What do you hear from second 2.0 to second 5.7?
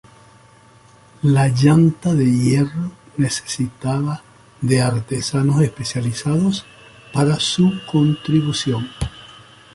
de hierro necesitaba de artesanos